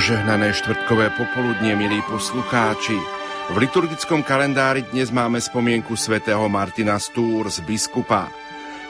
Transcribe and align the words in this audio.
Požehnané 0.00 0.56
štvrtkové 0.56 1.12
popoludnie, 1.12 1.76
milí 1.76 2.00
poslucháči. 2.08 2.96
V 3.52 3.56
liturgickom 3.60 4.24
kalendári 4.24 4.88
dnes 4.88 5.12
máme 5.12 5.36
spomienku 5.36 5.92
svätého 5.92 6.40
Martina 6.48 6.96
z 6.96 7.12
Tours, 7.12 7.60
biskupa. 7.60 8.32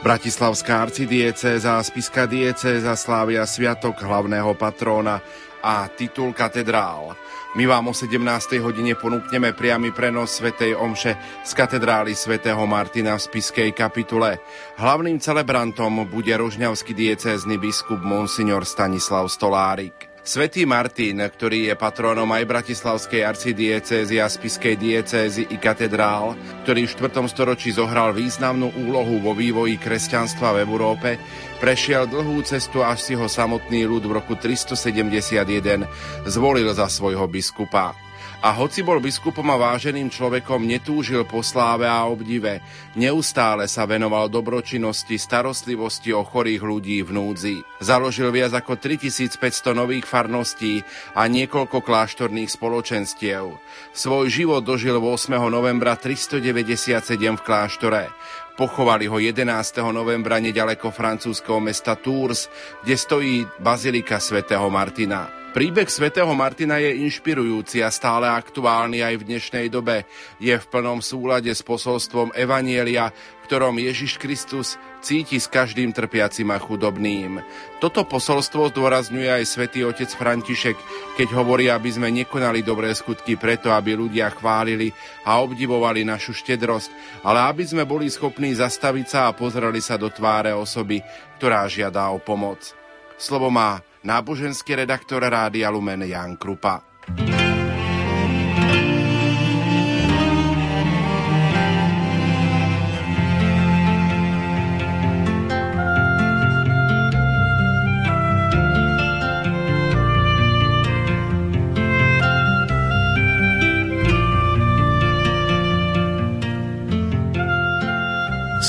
Bratislavská 0.06 0.86
arcidiecéza 0.86 1.82
a 1.82 1.82
spiska 1.82 2.30
diecéza 2.30 2.94
slávia 2.94 3.42
sviatok 3.42 3.98
hlavného 3.98 4.54
patróna 4.54 5.18
a 5.58 5.90
titul 5.90 6.30
katedrál. 6.30 7.18
My 7.58 7.66
vám 7.66 7.90
o 7.90 7.94
17. 7.98 8.62
hodine 8.62 8.94
ponúkneme 8.94 9.50
priamy 9.50 9.90
prenos 9.90 10.38
svätej 10.38 10.78
Omše 10.78 11.42
z 11.42 11.50
katedrály 11.58 12.14
svätého 12.14 12.62
Martina 12.70 13.18
v 13.18 13.26
spiskej 13.26 13.74
kapitule. 13.74 14.38
Hlavným 14.78 15.18
celebrantom 15.18 16.06
bude 16.06 16.30
rožňavský 16.38 16.94
diecézny 16.94 17.58
biskup 17.58 17.98
Monsignor 17.98 18.62
Stanislav 18.62 19.26
Stolárik. 19.26 20.09
Svetý 20.20 20.68
Martin, 20.68 21.16
ktorý 21.16 21.72
je 21.72 21.74
patrónom 21.80 22.28
aj 22.28 22.44
Bratislavskej 22.44 23.24
arcidiecézy 23.24 24.20
a 24.20 24.28
Spiskej 24.28 24.76
diecézy 24.76 25.48
i 25.48 25.56
katedrál, 25.56 26.36
ktorý 26.68 26.84
v 26.84 26.92
4. 27.08 27.24
storočí 27.24 27.72
zohral 27.72 28.12
významnú 28.12 28.68
úlohu 28.84 29.16
vo 29.24 29.32
vývoji 29.32 29.80
kresťanstva 29.80 30.60
v 30.60 30.68
Európe, 30.68 31.16
prešiel 31.56 32.04
dlhú 32.04 32.36
cestu 32.44 32.84
až 32.84 33.00
si 33.00 33.14
ho 33.16 33.24
samotný 33.24 33.88
ľud 33.88 34.04
v 34.04 34.20
roku 34.20 34.36
371 34.36 35.88
zvolil 36.28 36.68
za 36.76 36.84
svojho 36.92 37.24
biskupa. 37.24 38.09
A 38.40 38.56
hoci 38.56 38.80
bol 38.80 39.04
biskupom 39.04 39.44
a 39.52 39.60
váženým 39.60 40.08
človekom, 40.08 40.64
netúžil 40.64 41.28
po 41.28 41.44
sláve 41.44 41.84
a 41.84 42.08
obdive. 42.08 42.64
Neustále 42.96 43.68
sa 43.68 43.84
venoval 43.84 44.32
dobročinnosti, 44.32 45.20
starostlivosti 45.20 46.16
o 46.16 46.24
chorých 46.24 46.64
ľudí 46.64 47.04
v 47.04 47.10
núdzi. 47.12 47.56
Založil 47.84 48.32
viac 48.32 48.56
ako 48.56 48.80
3500 48.80 49.76
nových 49.76 50.08
farností 50.08 50.80
a 51.12 51.28
niekoľko 51.28 51.84
kláštorných 51.84 52.48
spoločenstiev. 52.48 53.60
Svoj 53.92 54.32
život 54.32 54.64
dožil 54.64 54.96
8. 54.96 55.36
novembra 55.52 56.00
397 56.00 56.96
v 57.36 57.42
kláštore. 57.44 58.08
Pochovali 58.56 59.04
ho 59.04 59.20
11. 59.20 59.52
novembra 59.92 60.40
nedaleko 60.40 60.88
francúzského 60.88 61.60
mesta 61.60 61.92
Tours, 61.92 62.48
kde 62.88 62.96
stojí 62.96 63.44
bazilika 63.60 64.16
svätého 64.16 64.64
Martina. 64.72 65.39
Príbeh 65.50 65.90
svätého 65.90 66.30
Martina 66.30 66.78
je 66.78 67.02
inšpirujúci 67.02 67.82
a 67.82 67.90
stále 67.90 68.30
aktuálny 68.30 69.02
aj 69.02 69.14
v 69.18 69.26
dnešnej 69.34 69.66
dobe. 69.66 70.06
Je 70.38 70.54
v 70.54 70.62
plnom 70.70 71.02
súlade 71.02 71.50
s 71.50 71.58
posolstvom 71.66 72.30
Evanielia, 72.38 73.10
ktorom 73.50 73.82
Ježiš 73.82 74.14
Kristus 74.22 74.78
cíti 75.02 75.42
s 75.42 75.50
každým 75.50 75.90
trpiacim 75.90 76.46
a 76.54 76.58
chudobným. 76.62 77.42
Toto 77.82 78.06
posolstvo 78.06 78.70
zdôrazňuje 78.70 79.26
aj 79.26 79.44
svätý 79.50 79.82
otec 79.82 80.06
František, 80.14 80.78
keď 81.18 81.34
hovorí, 81.34 81.66
aby 81.66 81.90
sme 81.90 82.14
nekonali 82.14 82.62
dobré 82.62 82.94
skutky 82.94 83.34
preto, 83.34 83.74
aby 83.74 83.98
ľudia 83.98 84.30
chválili 84.30 84.94
a 85.26 85.42
obdivovali 85.42 86.06
našu 86.06 86.30
štedrosť, 86.30 86.94
ale 87.26 87.50
aby 87.50 87.66
sme 87.66 87.82
boli 87.82 88.06
schopní 88.06 88.54
zastaviť 88.54 89.06
sa 89.10 89.20
a 89.26 89.34
pozreli 89.34 89.82
sa 89.82 89.98
do 89.98 90.14
tváre 90.14 90.54
osoby, 90.54 91.02
ktorá 91.42 91.66
žiada 91.66 92.06
o 92.14 92.22
pomoc. 92.22 92.70
Slovo 93.18 93.50
má 93.50 93.82
náboženský 94.04 94.74
redaktor 94.74 95.24
Rádia 95.24 95.70
Lumen 95.70 96.02
Jan 96.02 96.36
Krupa. 96.36 96.80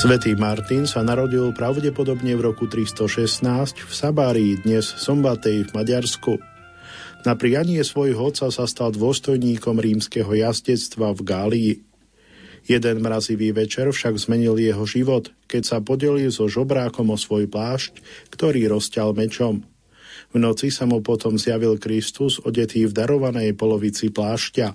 Svetý 0.02 0.34
Martin 0.34 0.82
sa 0.82 0.98
narodil 1.06 1.54
pravdepodobne 1.54 2.34
v 2.34 2.50
roku 2.50 2.66
316 2.66 3.86
v 3.86 3.92
Sabárii, 3.94 4.58
dnes 4.58 4.82
Sombatej 4.82 5.70
v 5.70 5.78
Maďarsku. 5.78 6.42
Na 7.22 7.38
prianie 7.38 7.78
svojho 7.86 8.34
otca 8.34 8.50
sa 8.50 8.66
stal 8.66 8.90
dôstojníkom 8.90 9.78
rímskeho 9.78 10.26
jazdectva 10.26 11.14
v 11.14 11.20
Gálii. 11.22 11.72
Jeden 12.66 12.98
mrazivý 12.98 13.54
večer 13.54 13.94
však 13.94 14.18
zmenil 14.18 14.58
jeho 14.58 14.82
život, 14.90 15.30
keď 15.46 15.62
sa 15.62 15.78
podelil 15.78 16.34
so 16.34 16.50
žobrákom 16.50 17.06
o 17.06 17.14
svoj 17.14 17.46
plášť, 17.46 18.02
ktorý 18.34 18.74
rozťal 18.74 19.14
mečom. 19.14 19.62
V 20.34 20.36
noci 20.42 20.74
sa 20.74 20.82
mu 20.82 20.98
potom 20.98 21.38
zjavil 21.38 21.78
Kristus 21.78 22.42
odetý 22.42 22.90
v 22.90 22.92
darovanej 22.98 23.54
polovici 23.54 24.10
plášťa. 24.10 24.74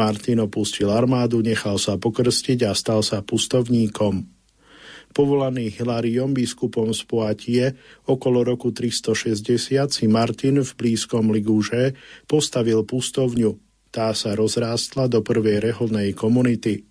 Martin 0.00 0.40
opustil 0.40 0.88
armádu, 0.88 1.44
nechal 1.44 1.76
sa 1.76 2.00
pokrstiť 2.00 2.64
a 2.64 2.72
stal 2.72 3.04
sa 3.04 3.20
pustovníkom 3.20 4.35
povolaný 5.16 5.72
Hilariom 5.72 6.36
biskupom 6.36 6.92
z 6.92 7.00
Poatie 7.08 7.64
okolo 8.04 8.44
roku 8.44 8.68
360 8.68 9.88
si 9.88 10.04
Martin 10.04 10.60
v 10.60 10.70
blízkom 10.76 11.32
Ligúže 11.32 11.96
postavil 12.28 12.84
pustovňu. 12.84 13.56
Tá 13.88 14.12
sa 14.12 14.36
rozrástla 14.36 15.08
do 15.08 15.24
prvej 15.24 15.72
reholnej 15.72 16.12
komunity. 16.12 16.84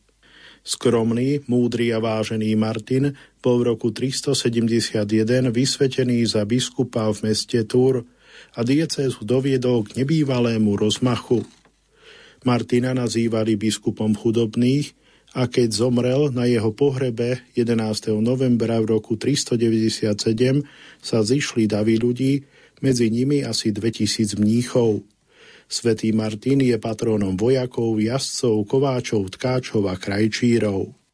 Skromný, 0.65 1.45
múdry 1.45 1.93
a 1.93 2.01
vážený 2.01 2.57
Martin 2.57 3.13
bol 3.45 3.61
v 3.61 3.77
roku 3.77 3.93
371 3.93 5.05
vysvetený 5.53 6.25
za 6.25 6.41
biskupa 6.49 7.05
v 7.13 7.29
meste 7.29 7.61
Túr 7.69 8.01
a 8.57 8.65
diecézu 8.65 9.21
doviedol 9.21 9.85
k 9.85 10.01
nebývalému 10.01 10.73
rozmachu. 10.73 11.45
Martina 12.41 12.97
nazývali 12.97 13.53
biskupom 13.53 14.17
chudobných, 14.17 15.04
a 15.35 15.51
keď 15.51 15.69
zomrel 15.75 16.31
na 16.31 16.47
jeho 16.47 16.71
pohrebe 16.71 17.43
11. 17.59 18.15
novembra 18.23 18.79
v 18.79 18.95
roku 18.95 19.19
397 19.19 20.63
sa 21.03 21.19
zišli 21.19 21.67
davy 21.67 21.99
ľudí, 21.99 22.47
medzi 22.79 23.11
nimi 23.11 23.43
asi 23.43 23.75
2000 23.75 24.39
mníchov. 24.39 25.03
Svetý 25.67 26.15
Martin 26.15 26.63
je 26.63 26.79
patrónom 26.79 27.35
vojakov, 27.35 27.99
jazdcov, 27.99 28.63
kováčov, 28.63 29.27
tkáčov 29.35 29.91
a 29.91 29.99
krajčírov. 29.99 31.04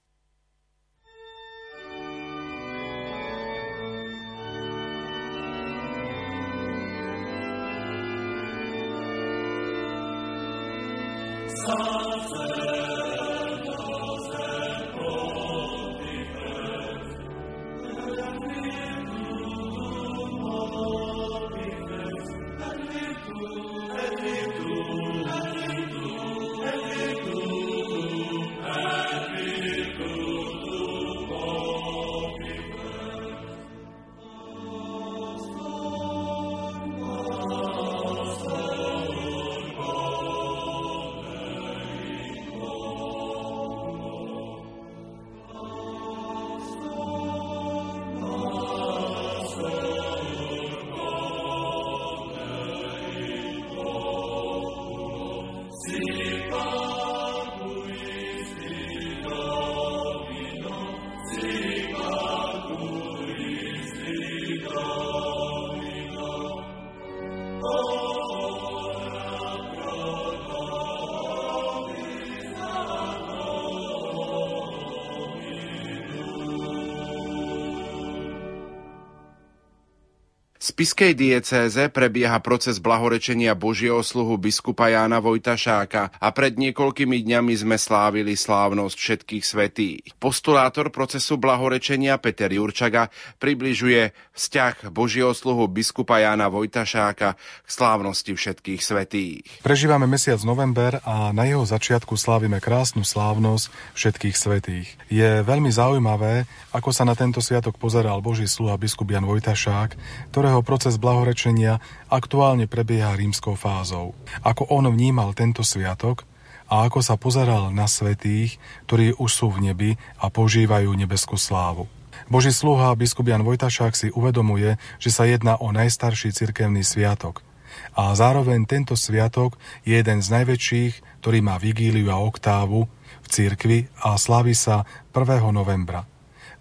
Spiskej 80.81 81.13
diecéze 81.13 81.93
prebieha 81.93 82.41
proces 82.41 82.81
blahorečenia 82.81 83.53
Božieho 83.53 84.01
sluhu 84.01 84.41
biskupa 84.41 84.89
Jána 84.89 85.21
Vojtašáka 85.21 86.17
a 86.17 86.27
pred 86.33 86.57
niekoľkými 86.57 87.21
dňami 87.21 87.53
sme 87.53 87.77
slávili 87.77 88.33
slávnosť 88.33 88.97
všetkých 88.97 89.43
svetých. 89.45 90.01
Postulátor 90.17 90.89
procesu 90.89 91.37
blahorečenia 91.37 92.17
Peter 92.17 92.49
Jurčaga 92.49 93.13
približuje 93.37 94.09
vzťah 94.33 94.89
Božieho 94.89 95.37
sluhu 95.37 95.69
biskupa 95.69 96.17
Jána 96.17 96.49
Vojtašáka 96.49 97.37
k 97.37 97.69
slávnosti 97.69 98.33
všetkých 98.33 98.81
svetých. 98.81 99.45
Prežívame 99.61 100.09
mesiac 100.09 100.41
november 100.41 100.97
a 101.05 101.29
na 101.29 101.45
jeho 101.45 101.61
začiatku 101.61 102.17
slávime 102.17 102.57
krásnu 102.57 103.05
slávnosť 103.05 103.69
všetkých 103.93 104.33
svetých. 104.33 104.89
Je 105.13 105.45
veľmi 105.45 105.69
zaujímavé, 105.69 106.49
ako 106.73 106.89
sa 106.89 107.05
na 107.05 107.13
tento 107.13 107.37
sviatok 107.37 107.77
pozeral 107.77 108.17
Boží 108.25 108.49
sluha 108.49 108.81
biskup 108.81 109.13
Jan 109.13 109.29
Vojtašák, 109.29 109.93
ktorého 110.33 110.70
proces 110.71 110.95
blahorečenia 110.95 111.83
aktuálne 112.07 112.63
prebieha 112.63 113.11
rímskou 113.19 113.59
fázou. 113.59 114.15
Ako 114.39 114.71
on 114.71 114.87
vnímal 114.87 115.35
tento 115.35 115.67
sviatok 115.67 116.23
a 116.71 116.87
ako 116.87 117.03
sa 117.03 117.19
pozeral 117.19 117.75
na 117.75 117.91
svetých, 117.91 118.55
ktorí 118.87 119.19
už 119.19 119.27
sú 119.27 119.51
v 119.51 119.67
nebi 119.67 119.91
a 120.15 120.31
požívajú 120.31 120.95
nebeskú 120.95 121.35
slávu. 121.35 121.91
Boží 122.31 122.55
sluha 122.55 122.95
biskup 122.95 123.27
Jan 123.27 123.43
Vojtašák 123.43 123.91
si 123.91 124.07
uvedomuje, 124.15 124.79
že 124.95 125.11
sa 125.11 125.27
jedná 125.27 125.59
o 125.59 125.75
najstarší 125.75 126.31
cirkevný 126.31 126.87
sviatok. 126.87 127.43
A 127.91 128.15
zároveň 128.15 128.63
tento 128.63 128.95
sviatok 128.95 129.59
je 129.83 129.99
jeden 129.99 130.23
z 130.23 130.31
najväčších, 130.31 131.19
ktorý 131.19 131.43
má 131.43 131.59
vigíliu 131.59 132.07
a 132.07 132.23
oktávu 132.23 132.87
v 133.19 133.27
cirkvi 133.27 133.91
a 133.99 134.15
slaví 134.15 134.55
sa 134.55 134.87
1. 135.11 135.51
novembra. 135.51 136.07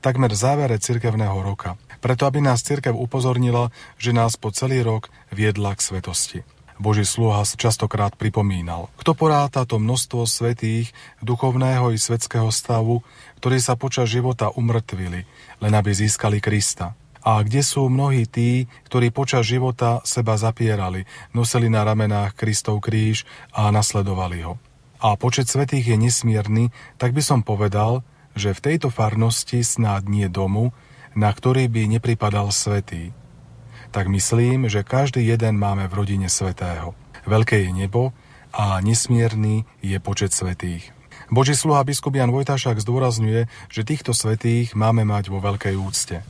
Takmer 0.03 0.35
v 0.35 0.43
závere 0.43 0.83
cirkevného 0.83 1.39
roka– 1.47 1.79
preto 2.00 2.26
aby 2.26 2.41
nás 2.41 2.64
cirkev 2.64 2.97
upozornila, 2.97 3.70
že 4.00 4.17
nás 4.17 4.35
po 4.41 4.50
celý 4.50 4.82
rok 4.82 5.12
viedla 5.31 5.76
k 5.76 5.85
svetosti. 5.85 6.41
Boží 6.81 7.05
sluha 7.05 7.44
častokrát 7.44 8.17
pripomínal. 8.17 8.88
Kto 8.97 9.12
poráta 9.12 9.69
to 9.69 9.76
množstvo 9.76 10.25
svetých, 10.25 10.97
duchovného 11.20 11.93
i 11.93 12.00
svetského 12.00 12.49
stavu, 12.49 13.05
ktorí 13.37 13.61
sa 13.61 13.76
počas 13.76 14.08
života 14.08 14.49
umrtvili, 14.49 15.29
len 15.61 15.73
aby 15.76 15.93
získali 15.93 16.41
Krista. 16.41 16.97
A 17.20 17.44
kde 17.44 17.61
sú 17.61 17.93
mnohí 17.93 18.25
tí, 18.25 18.64
ktorí 18.88 19.12
počas 19.12 19.44
života 19.44 20.00
seba 20.08 20.41
zapierali, 20.41 21.05
nosili 21.37 21.69
na 21.69 21.85
ramenách 21.85 22.32
Kristov 22.32 22.81
kríž 22.81 23.29
a 23.53 23.69
nasledovali 23.69 24.41
ho. 24.49 24.56
A 25.05 25.20
počet 25.20 25.53
svetých 25.53 25.93
je 25.93 25.96
nesmierny, 26.00 26.73
tak 26.96 27.12
by 27.12 27.20
som 27.20 27.44
povedal, 27.44 28.00
že 28.32 28.56
v 28.56 28.64
tejto 28.73 28.88
farnosti 28.88 29.61
snáď 29.61 30.03
nie 30.08 30.26
domu, 30.32 30.73
na 31.15 31.31
ktorý 31.31 31.67
by 31.67 31.99
nepripadal 31.99 32.51
svetý. 32.55 33.15
Tak 33.91 34.07
myslím, 34.07 34.71
že 34.71 34.87
každý 34.87 35.27
jeden 35.27 35.59
máme 35.59 35.91
v 35.91 35.97
rodine 36.05 36.29
svetého. 36.31 36.95
Veľké 37.27 37.67
je 37.67 37.71
nebo 37.75 38.15
a 38.55 38.79
nesmierný 38.83 39.67
je 39.83 39.99
počet 39.99 40.31
svetých. 40.31 40.95
Boží 41.31 41.55
sluha 41.55 41.87
biskup 41.87 42.19
Jan 42.19 42.35
Vojtašák 42.35 42.83
zdôrazňuje, 42.83 43.47
že 43.71 43.87
týchto 43.87 44.11
svetých 44.11 44.75
máme 44.75 45.07
mať 45.07 45.31
vo 45.31 45.39
veľkej 45.39 45.79
úcte. 45.79 46.27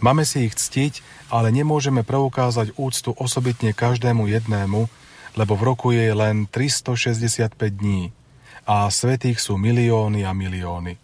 Máme 0.00 0.24
si 0.24 0.48
ich 0.48 0.56
ctiť, 0.56 1.04
ale 1.28 1.52
nemôžeme 1.52 2.04
preukázať 2.04 2.72
úctu 2.80 3.12
osobitne 3.16 3.76
každému 3.76 4.28
jednému, 4.28 4.88
lebo 5.36 5.52
v 5.56 5.62
roku 5.62 5.92
je 5.92 6.08
len 6.12 6.48
365 6.48 7.52
dní 7.68 8.16
a 8.64 8.88
svetých 8.88 9.40
sú 9.44 9.60
milióny 9.60 10.24
a 10.24 10.32
milióny. 10.32 11.03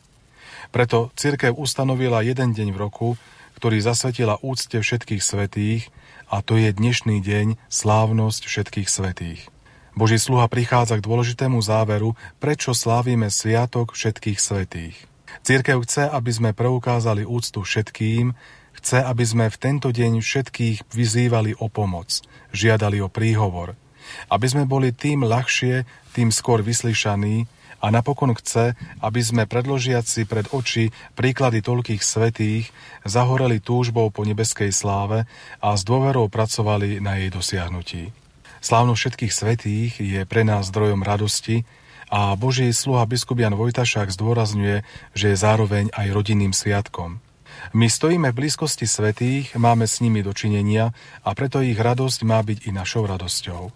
Preto 0.71 1.11
cirkev 1.19 1.59
ustanovila 1.59 2.23
jeden 2.23 2.55
deň 2.55 2.69
v 2.71 2.79
roku, 2.79 3.09
ktorý 3.59 3.83
zasvetila 3.83 4.39
úcte 4.39 4.79
všetkých 4.79 5.19
svetých 5.19 5.91
a 6.31 6.47
to 6.47 6.55
je 6.55 6.71
dnešný 6.71 7.19
deň 7.19 7.59
slávnosť 7.67 8.43
všetkých 8.47 8.87
svetých. 8.87 9.51
Boží 9.99 10.23
sluha 10.23 10.47
prichádza 10.47 11.03
k 11.03 11.07
dôležitému 11.11 11.59
záveru, 11.59 12.15
prečo 12.39 12.71
slávime 12.71 13.35
sviatok 13.35 13.99
všetkých 13.99 14.39
svetých. 14.39 14.97
Církev 15.43 15.83
chce, 15.83 16.07
aby 16.07 16.31
sme 16.31 16.51
preukázali 16.55 17.27
úctu 17.27 17.67
všetkým, 17.67 18.31
chce, 18.79 19.03
aby 19.03 19.25
sme 19.27 19.51
v 19.51 19.57
tento 19.59 19.91
deň 19.91 20.23
všetkých 20.23 20.87
vyzývali 20.87 21.59
o 21.59 21.67
pomoc, 21.67 22.23
žiadali 22.55 23.03
o 23.03 23.11
príhovor, 23.11 23.75
aby 24.31 24.47
sme 24.47 24.71
boli 24.71 24.95
tým 24.95 25.27
ľahšie, 25.27 25.83
tým 26.15 26.31
skôr 26.31 26.63
vyslyšaní, 26.63 27.51
a 27.81 27.87
napokon 27.89 28.37
chce, 28.37 28.77
aby 29.01 29.21
sme 29.25 29.49
predložiaci 29.49 30.29
pred 30.29 30.47
oči 30.53 30.93
príklady 31.17 31.65
toľkých 31.65 32.05
svetých 32.05 32.69
zahoreli 33.09 33.59
túžbou 33.59 34.13
po 34.13 34.23
nebeskej 34.29 34.71
sláve 34.71 35.25
a 35.65 35.69
s 35.75 35.83
dôverou 35.83 36.29
pracovali 36.29 37.01
na 37.01 37.17
jej 37.19 37.33
dosiahnutí. 37.33 38.13
Slávno 38.61 38.93
všetkých 38.93 39.33
svetých 39.33 39.93
je 39.97 40.21
pre 40.29 40.45
nás 40.45 40.69
zdrojom 40.69 41.01
radosti 41.01 41.65
a 42.13 42.37
Boží 42.37 42.69
sluha 42.77 43.09
biskup 43.09 43.41
Jan 43.41 43.57
Vojtašák 43.57 44.13
zdôrazňuje, 44.13 44.85
že 45.17 45.27
je 45.33 45.37
zároveň 45.37 45.89
aj 45.97 46.13
rodinným 46.13 46.53
sviatkom. 46.53 47.25
My 47.73 47.87
stojíme 47.89 48.33
v 48.33 48.39
blízkosti 48.45 48.85
svetých, 48.85 49.57
máme 49.57 49.89
s 49.89 50.05
nimi 50.05 50.21
dočinenia 50.21 50.93
a 51.25 51.31
preto 51.33 51.65
ich 51.65 51.79
radosť 51.79 52.21
má 52.29 52.41
byť 52.45 52.69
i 52.69 52.71
našou 52.75 53.09
radosťou. 53.09 53.73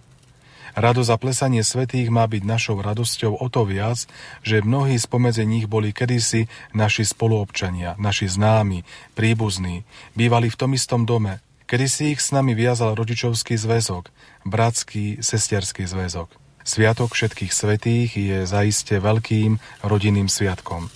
Radosť 0.75 1.11
a 1.15 1.17
plesanie 1.23 1.62
svetých 1.62 2.11
má 2.11 2.26
byť 2.26 2.43
našou 2.43 2.82
radosťou 2.82 3.38
o 3.38 3.47
to 3.47 3.62
viac, 3.62 4.11
že 4.43 4.59
mnohí 4.59 4.99
spomedzi 4.99 5.47
nich 5.47 5.71
boli 5.71 5.94
kedysi 5.94 6.50
naši 6.75 7.06
spoluobčania, 7.06 7.94
naši 7.99 8.26
známi, 8.26 8.82
príbuzní, 9.15 9.87
bývali 10.19 10.50
v 10.50 10.59
tom 10.59 10.75
istom 10.75 11.06
dome. 11.06 11.38
Kedysi 11.71 12.15
ich 12.15 12.21
s 12.21 12.35
nami 12.35 12.59
viazal 12.59 12.99
rodičovský 12.99 13.55
zväzok, 13.55 14.11
bratský, 14.43 15.23
sesterský 15.23 15.87
zväzok. 15.87 16.31
Sviatok 16.65 17.15
všetkých 17.15 17.53
svetých 17.53 18.11
je 18.17 18.38
zaiste 18.49 18.97
veľkým 18.97 19.59
rodinným 19.85 20.27
sviatkom. 20.27 20.91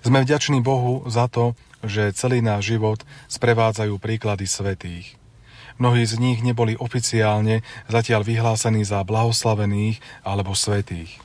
Sme 0.00 0.24
vďační 0.24 0.64
Bohu 0.64 1.04
za 1.08 1.28
to, 1.28 1.52
že 1.84 2.16
celý 2.16 2.40
náš 2.40 2.72
život 2.72 3.04
sprevádzajú 3.28 4.00
príklady 4.00 4.48
svetých. 4.48 5.19
Mnohí 5.80 6.04
z 6.04 6.20
nich 6.20 6.44
neboli 6.44 6.76
oficiálne 6.76 7.64
zatiaľ 7.88 8.20
vyhlásení 8.20 8.84
za 8.84 9.00
blahoslavených 9.00 9.96
alebo 10.20 10.52
svetých. 10.52 11.16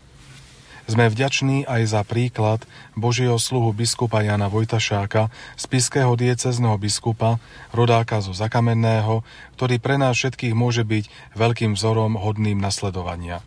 Sme 0.86 1.10
vďační 1.10 1.66
aj 1.66 1.82
za 1.92 2.02
príklad 2.06 2.62
Božieho 2.94 3.36
sluhu 3.42 3.74
biskupa 3.74 4.22
Jana 4.22 4.48
Vojtašáka, 4.48 5.34
spiského 5.58 6.14
diecezného 6.14 6.78
biskupa, 6.78 7.42
rodáka 7.74 8.22
zo 8.22 8.38
Zakamenného, 8.38 9.26
ktorý 9.60 9.82
pre 9.82 9.98
nás 9.98 10.16
všetkých 10.16 10.54
môže 10.54 10.86
byť 10.86 11.36
veľkým 11.36 11.74
vzorom 11.74 12.16
hodným 12.16 12.62
nasledovania. 12.62 13.42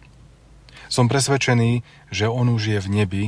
Som 0.91 1.07
presvedčený, 1.07 1.87
že 2.11 2.27
on 2.27 2.53
už 2.53 2.75
je 2.75 2.79
v 2.83 2.89
nebi 2.91 3.25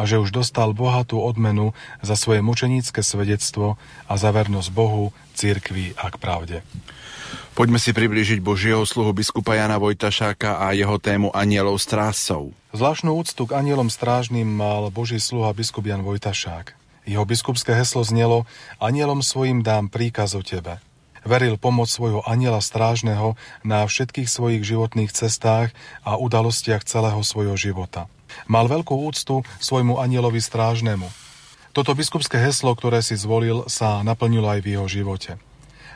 a 0.00 0.08
že 0.08 0.16
už 0.16 0.32
dostal 0.32 0.72
bohatú 0.72 1.20
odmenu 1.20 1.76
za 2.00 2.16
svoje 2.16 2.40
mučenícke 2.40 3.04
svedectvo 3.04 3.76
a 4.08 4.16
za 4.16 4.32
vernosť 4.32 4.72
Bohu, 4.72 5.12
cirkvi 5.36 5.92
a 6.00 6.08
k 6.08 6.16
pravde. 6.16 6.56
Poďme 7.52 7.76
si 7.76 7.92
priblížiť 7.92 8.40
Božieho 8.40 8.80
sluhu 8.88 9.12
biskupa 9.12 9.52
Jana 9.52 9.76
Vojtašáka 9.76 10.64
a 10.64 10.72
jeho 10.72 10.96
tému 10.96 11.28
anielov 11.36 11.76
strážcov. 11.76 12.56
Zvláštnu 12.72 13.12
úctu 13.12 13.44
k 13.44 13.60
anielom 13.60 13.92
strážnym 13.92 14.48
mal 14.48 14.88
Boží 14.88 15.20
sluha 15.20 15.52
biskup 15.52 15.84
Jan 15.84 16.00
Vojtašák. 16.00 16.72
Jeho 17.04 17.24
biskupské 17.28 17.76
heslo 17.76 18.00
znelo 18.00 18.48
Anielom 18.80 19.20
svojim 19.20 19.60
dám 19.60 19.92
príkaz 19.92 20.32
o 20.32 20.40
tebe. 20.40 20.80
Veril 21.20 21.60
pomoc 21.60 21.92
svojho 21.92 22.24
aniela 22.24 22.64
strážneho 22.64 23.36
na 23.60 23.84
všetkých 23.84 24.30
svojich 24.30 24.64
životných 24.64 25.12
cestách 25.12 25.76
a 26.00 26.16
udalostiach 26.16 26.86
celého 26.88 27.20
svojho 27.20 27.60
života. 27.60 28.08
Mal 28.50 28.66
veľkú 28.66 28.92
úctu 28.92 29.46
svojmu 29.62 29.98
anielovi 30.00 30.42
strážnemu. 30.42 31.06
Toto 31.70 31.94
biskupské 31.94 32.40
heslo, 32.42 32.74
ktoré 32.74 32.98
si 32.98 33.14
zvolil, 33.14 33.62
sa 33.70 34.02
naplnilo 34.02 34.50
aj 34.50 34.60
v 34.62 34.70
jeho 34.74 34.86
živote. 34.90 35.38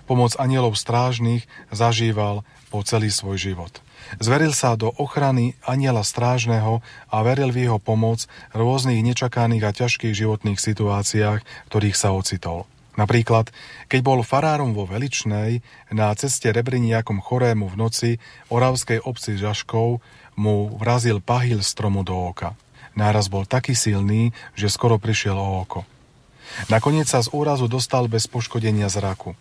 Pomoc 0.05 0.37
anielov 0.37 0.77
strážnych 0.77 1.49
zažíval 1.73 2.45
po 2.69 2.85
celý 2.85 3.09
svoj 3.09 3.41
život. 3.41 3.81
Zveril 4.21 4.53
sa 4.53 4.77
do 4.77 4.93
ochrany 5.01 5.57
aniela 5.65 6.05
strážneho 6.05 6.85
a 7.09 7.17
veril 7.25 7.51
v 7.51 7.67
jeho 7.67 7.81
pomoc 7.81 8.29
v 8.53 8.61
rôznych 8.61 9.01
nečakaných 9.01 9.65
a 9.65 9.75
ťažkých 9.75 10.15
životných 10.15 10.61
situáciách, 10.61 11.41
ktorých 11.73 11.97
sa 11.97 12.13
ocitol. 12.13 12.69
Napríklad, 12.95 13.51
keď 13.91 14.01
bol 14.07 14.23
farárom 14.23 14.71
vo 14.71 14.87
Veličnej, 14.87 15.67
na 15.91 16.15
ceste 16.15 16.55
Rebriniakom 16.55 17.19
chorému 17.19 17.67
v 17.67 17.79
noci 17.79 18.11
oravskej 18.55 19.03
obci 19.03 19.35
Žaškov 19.35 19.99
mu 20.35 20.75
vrazil 20.79 21.19
pahil 21.23 21.63
stromu 21.63 22.03
do 22.03 22.15
oka. 22.15 22.55
Náraz 22.95 23.27
bol 23.27 23.43
taký 23.47 23.75
silný, 23.75 24.31
že 24.55 24.71
skoro 24.71 25.03
prišiel 25.03 25.35
o 25.35 25.63
oko. 25.67 25.83
Nakoniec 26.71 27.11
sa 27.11 27.19
z 27.19 27.33
úrazu 27.35 27.67
dostal 27.67 28.07
bez 28.07 28.31
poškodenia 28.31 28.87
zraku. 28.87 29.35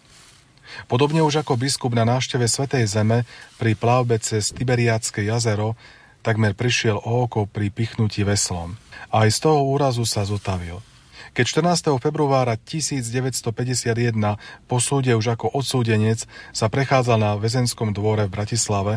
Podobne 0.90 1.22
už 1.22 1.46
ako 1.46 1.54
biskup 1.60 1.94
na 1.94 2.02
návšteve 2.08 2.50
Svetej 2.50 2.90
Zeme 2.90 3.30
pri 3.62 3.78
plavbe 3.78 4.18
cez 4.18 4.50
Tiberiacké 4.50 5.22
jazero 5.22 5.78
takmer 6.24 6.56
prišiel 6.56 6.98
o 6.98 7.28
oko 7.28 7.46
pri 7.46 7.70
pichnutí 7.70 8.24
veslom. 8.24 8.80
A 9.14 9.28
aj 9.28 9.38
z 9.38 9.40
toho 9.46 9.60
úrazu 9.70 10.08
sa 10.08 10.24
zotavil. 10.26 10.80
Keď 11.34 11.46
14. 11.66 11.98
februára 12.00 12.56
1951 12.58 14.16
po 14.70 14.78
súde 14.78 15.12
už 15.14 15.36
ako 15.36 15.52
odsúdenec 15.54 16.26
sa 16.56 16.70
prechádzal 16.72 17.18
na 17.20 17.32
väzenskom 17.36 17.92
dvore 17.92 18.30
v 18.30 18.34
Bratislave, 18.34 18.94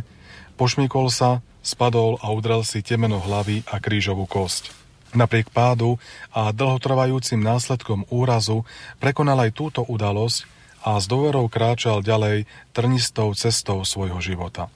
pošmikol 0.61 1.09
sa, 1.09 1.41
spadol 1.67 2.23
a 2.23 2.31
udrel 2.31 2.63
si 2.63 2.79
temeno 2.87 3.19
hlavy 3.19 3.67
a 3.67 3.83
krížovú 3.83 4.31
kosť. 4.31 4.71
Napriek 5.19 5.51
pádu 5.51 5.99
a 6.31 6.55
dlhotrvajúcim 6.55 7.43
následkom 7.43 8.07
úrazu 8.15 8.63
prekonal 9.03 9.43
aj 9.43 9.51
túto 9.51 9.83
udalosť 9.83 10.47
a 10.87 11.03
s 11.03 11.11
dôverou 11.11 11.51
kráčal 11.51 12.07
ďalej 12.07 12.47
trnistou 12.71 13.35
cestou 13.35 13.83
svojho 13.83 14.23
života. 14.23 14.71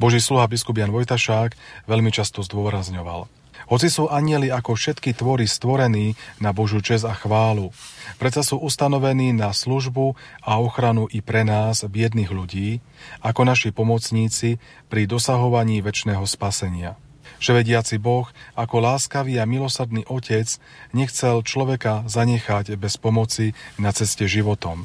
Boží 0.00 0.16
sluha 0.16 0.48
biskup 0.48 0.80
Jan 0.80 0.88
Vojtašák 0.88 1.84
veľmi 1.84 2.08
často 2.08 2.40
zdôrazňoval– 2.40 3.28
hoci 3.70 3.86
sú 3.86 4.10
anieli 4.10 4.50
ako 4.50 4.74
všetky 4.74 5.14
tvory 5.14 5.46
stvorení 5.46 6.18
na 6.42 6.50
Božú 6.50 6.82
čest 6.82 7.06
a 7.06 7.14
chválu, 7.14 7.70
predsa 8.18 8.42
sú 8.42 8.58
ustanovení 8.58 9.30
na 9.30 9.54
službu 9.54 10.18
a 10.42 10.58
ochranu 10.58 11.06
i 11.06 11.22
pre 11.22 11.46
nás, 11.46 11.86
biedných 11.86 12.34
ľudí, 12.34 12.82
ako 13.22 13.46
naši 13.46 13.70
pomocníci 13.70 14.58
pri 14.90 15.06
dosahovaní 15.06 15.78
väčšného 15.86 16.26
spasenia. 16.26 16.98
Vševediaci 17.40 17.96
Boh, 17.96 18.28
ako 18.52 18.84
láskavý 18.84 19.40
a 19.40 19.48
milosrdný 19.48 20.04
Otec, 20.10 20.60
nechcel 20.92 21.40
človeka 21.40 22.04
zanechať 22.04 22.76
bez 22.76 23.00
pomoci 23.00 23.56
na 23.80 23.96
ceste 23.96 24.28
životom. 24.28 24.84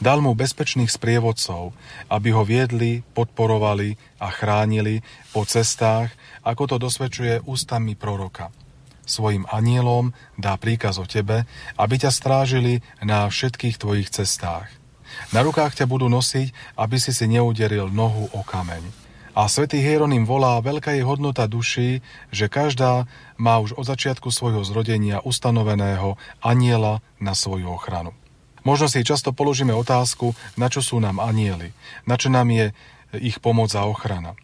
Dal 0.00 0.20
mu 0.20 0.36
bezpečných 0.36 0.92
sprievodcov, 0.92 1.72
aby 2.12 2.28
ho 2.34 2.42
viedli, 2.44 3.04
podporovali 3.16 3.96
a 4.20 4.28
chránili 4.28 5.00
po 5.32 5.48
cestách, 5.48 6.12
ako 6.44 6.62
to 6.70 6.76
dosvedčuje 6.78 7.48
ústami 7.48 7.96
proroka. 7.96 8.52
Svojim 9.04 9.44
anielom 9.52 10.16
dá 10.40 10.56
príkaz 10.56 10.96
o 10.96 11.04
tebe, 11.04 11.44
aby 11.76 11.94
ťa 12.00 12.12
strážili 12.12 12.80
na 13.04 13.28
všetkých 13.28 13.76
tvojich 13.76 14.08
cestách. 14.08 14.68
Na 15.32 15.44
rukách 15.44 15.76
ťa 15.76 15.86
budú 15.88 16.08
nosiť, 16.08 16.76
aby 16.80 16.96
si 16.96 17.12
si 17.12 17.28
neuderil 17.28 17.92
nohu 17.92 18.32
o 18.32 18.40
kameň. 18.40 19.04
A 19.34 19.50
svätý 19.50 19.82
Hieronym 19.82 20.22
volá, 20.22 20.62
veľká 20.62 20.94
je 20.94 21.02
hodnota 21.02 21.50
duši, 21.50 22.06
že 22.30 22.46
každá 22.46 23.10
má 23.34 23.58
už 23.58 23.74
od 23.74 23.82
začiatku 23.82 24.30
svojho 24.30 24.62
zrodenia 24.62 25.18
ustanoveného 25.26 26.14
aniela 26.38 27.02
na 27.18 27.34
svoju 27.34 27.66
ochranu. 27.66 28.14
Možno 28.62 28.86
si 28.86 29.02
často 29.02 29.34
položíme 29.34 29.74
otázku, 29.74 30.32
na 30.54 30.70
čo 30.70 30.80
sú 30.80 31.02
nám 31.02 31.18
anieli, 31.18 31.74
na 32.06 32.14
čo 32.14 32.30
nám 32.30 32.48
je 32.48 32.70
ich 33.18 33.42
pomoc 33.42 33.74
a 33.74 33.84
ochrana. 33.84 34.38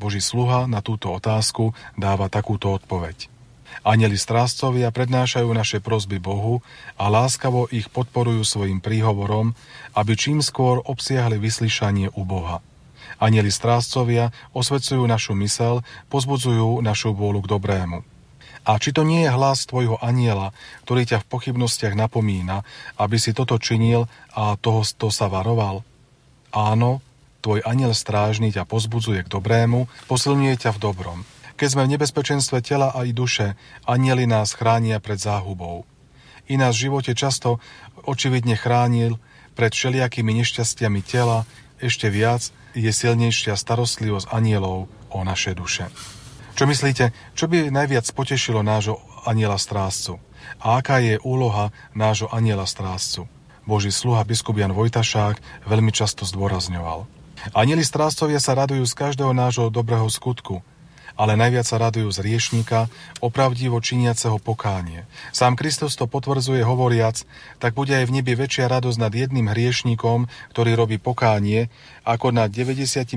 Boží 0.00 0.24
sluha 0.24 0.64
na 0.64 0.80
túto 0.80 1.12
otázku 1.12 1.76
dáva 2.00 2.32
takúto 2.32 2.72
odpoveď. 2.72 3.28
Anieli 3.84 4.16
strážcovia 4.16 4.88
prednášajú 4.88 5.52
naše 5.52 5.78
prozby 5.84 6.16
Bohu 6.16 6.64
a 6.96 7.12
láskavo 7.12 7.68
ich 7.68 7.92
podporujú 7.92 8.42
svojim 8.42 8.80
príhovorom, 8.80 9.52
aby 9.92 10.12
čím 10.16 10.40
skôr 10.40 10.80
obsiahli 10.80 11.36
vyslyšanie 11.36 12.08
u 12.16 12.24
Boha. 12.24 12.64
Anieli 13.20 13.52
strážcovia 13.52 14.32
osvecujú 14.56 15.04
našu 15.04 15.36
mysel, 15.36 15.84
pozbudzujú 16.08 16.80
našu 16.80 17.12
vôľu 17.12 17.44
k 17.44 17.50
dobrému. 17.52 17.98
A 18.64 18.76
či 18.76 18.92
to 18.92 19.04
nie 19.04 19.24
je 19.24 19.32
hlas 19.32 19.64
tvojho 19.64 19.96
aniela, 20.00 20.52
ktorý 20.84 21.08
ťa 21.08 21.24
v 21.24 21.28
pochybnostiach 21.32 21.96
napomína, 21.96 22.64
aby 23.00 23.16
si 23.16 23.32
toto 23.32 23.56
činil 23.56 24.08
a 24.36 24.56
toho 24.60 24.84
to 24.84 25.08
sa 25.08 25.32
varoval? 25.32 25.80
Áno, 26.52 27.00
Tvoj 27.40 27.64
aniel 27.64 27.96
strážny 27.96 28.52
ťa 28.52 28.68
pozbudzuje 28.68 29.24
k 29.24 29.32
dobrému, 29.32 29.88
posilňuje 30.12 30.60
ťa 30.60 30.76
v 30.76 30.82
dobrom. 30.92 31.18
Keď 31.56 31.68
sme 31.72 31.82
v 31.88 31.92
nebezpečenstve 31.96 32.60
tela 32.60 32.92
a 32.92 33.04
i 33.08 33.16
duše, 33.16 33.56
anieli 33.88 34.28
nás 34.28 34.52
chránia 34.52 35.00
pred 35.00 35.16
záhubou. 35.16 35.88
I 36.52 36.60
nás 36.60 36.76
v 36.76 36.88
živote 36.88 37.16
často 37.16 37.56
očividne 38.04 38.60
chránil 38.60 39.16
pred 39.56 39.72
všelijakými 39.72 40.36
nešťastiami 40.40 41.00
tela, 41.00 41.48
ešte 41.80 42.12
viac 42.12 42.52
je 42.76 42.92
silnejšia 42.92 43.56
starostlivosť 43.56 44.28
anielov 44.36 44.92
o 45.08 45.18
naše 45.24 45.56
duše. 45.56 45.88
Čo 46.60 46.68
myslíte, 46.68 47.16
čo 47.32 47.48
by 47.48 47.72
najviac 47.72 48.04
potešilo 48.12 48.60
nášho 48.60 49.00
aniela 49.24 49.56
stráscu? 49.56 50.20
A 50.60 50.76
aká 50.76 51.00
je 51.00 51.16
úloha 51.24 51.72
nášho 51.96 52.28
aniela 52.28 52.68
stráscu? 52.68 53.24
Boží 53.64 53.88
sluha 53.88 54.28
biskup 54.28 54.60
Jan 54.60 54.76
Vojtašák 54.76 55.64
veľmi 55.64 55.88
často 55.88 56.28
zdôrazňoval– 56.28 57.08
Anieli 57.56 57.80
strážcovia 57.80 58.36
sa 58.36 58.52
radujú 58.52 58.84
z 58.84 58.92
každého 58.92 59.32
nášho 59.32 59.72
dobrého 59.72 60.04
skutku, 60.12 60.60
ale 61.16 61.36
najviac 61.36 61.64
sa 61.68 61.80
radujú 61.80 62.08
z 62.12 62.20
riešnika, 62.20 62.88
opravdivo 63.20 63.80
činiaceho 63.80 64.36
pokánie. 64.40 65.08
Sám 65.32 65.56
Kristus 65.56 65.96
to 65.96 66.08
potvrdzuje 66.08 66.60
hovoriac, 66.64 67.24
tak 67.56 67.76
bude 67.76 67.96
aj 67.96 68.08
v 68.08 68.20
nebi 68.20 68.32
väčšia 68.36 68.68
radosť 68.68 68.98
nad 69.00 69.12
jedným 69.12 69.48
hriešnikom, 69.52 70.28
ktorý 70.52 70.76
robí 70.76 70.96
pokánie, 71.00 71.68
ako 72.04 72.32
nad 72.32 72.52
99 72.52 73.16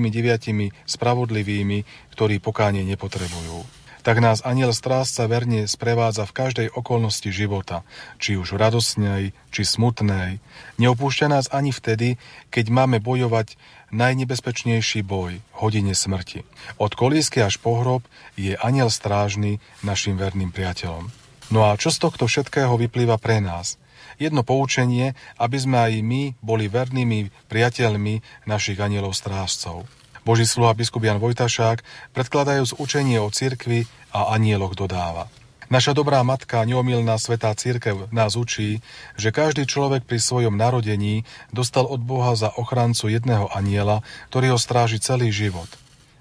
spravodlivými, 0.87 1.83
ktorí 2.11 2.39
pokánie 2.39 2.83
nepotrebujú 2.87 3.83
tak 4.03 4.19
nás 4.19 4.43
aniel 4.43 4.75
strážca 4.75 5.25
verne 5.31 5.63
sprevádza 5.63 6.27
v 6.27 6.35
každej 6.35 6.67
okolnosti 6.75 7.31
života, 7.31 7.87
či 8.19 8.35
už 8.35 8.59
radosnej, 8.59 9.31
či 9.49 9.63
smutnej. 9.63 10.43
Neopúšťa 10.75 11.31
nás 11.31 11.47
ani 11.55 11.71
vtedy, 11.71 12.19
keď 12.51 12.65
máme 12.67 12.99
bojovať 12.99 13.55
najnebezpečnejší 13.93 15.05
boj, 15.05 15.39
hodine 15.61 15.93
smrti. 15.93 16.41
Od 16.81 16.91
kolísky 16.97 17.45
až 17.45 17.61
po 17.61 17.77
hrob 17.79 18.03
je 18.33 18.57
aniel 18.57 18.89
strážny 18.89 19.61
našim 19.85 20.17
verným 20.17 20.49
priateľom. 20.49 21.13
No 21.53 21.69
a 21.69 21.77
čo 21.77 21.93
z 21.93 22.01
tohto 22.01 22.25
všetkého 22.25 22.73
vyplýva 22.75 23.21
pre 23.21 23.37
nás? 23.37 23.77
Jedno 24.17 24.41
poučenie, 24.41 25.13
aby 25.37 25.57
sme 25.57 25.77
aj 25.77 25.93
my 26.01 26.21
boli 26.41 26.65
vernými 26.65 27.29
priateľmi 27.49 28.45
našich 28.49 28.81
anielov 28.81 29.13
strážcov. 29.13 29.85
Boží 30.23 30.47
sluha 30.47 30.71
biskup 30.73 31.03
Jan 31.03 31.19
Vojtašák, 31.19 31.83
predkladajúc 32.15 32.79
učenie 32.79 33.19
o 33.19 33.27
cirkvi 33.27 33.85
a 34.15 34.33
anieloch 34.33 34.73
dodáva. 34.73 35.27
Naša 35.73 35.97
dobrá 35.97 36.21
matka, 36.21 36.61
neomilná 36.69 37.17
svetá 37.17 37.49
církev, 37.57 38.05
nás 38.13 38.37
učí, 38.37 38.85
že 39.17 39.33
každý 39.33 39.65
človek 39.65 40.05
pri 40.05 40.21
svojom 40.21 40.53
narodení 40.53 41.25
dostal 41.49 41.89
od 41.89 41.97
Boha 41.97 42.37
za 42.37 42.53
ochrancu 42.53 43.09
jedného 43.09 43.49
aniela, 43.49 44.05
ktorý 44.29 44.53
ho 44.53 44.59
stráži 44.61 45.01
celý 45.01 45.33
život. 45.33 45.65